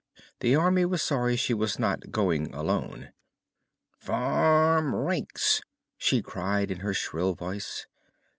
[0.39, 3.09] The Army was sorry she was not going alone.
[3.99, 5.61] "Form ranks!"
[5.95, 7.85] she cried in her shrill voice.